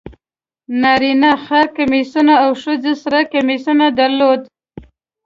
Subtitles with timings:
[0.81, 4.41] نارینه خر کمیسونه او ښځو سره کمیسونه درلودل.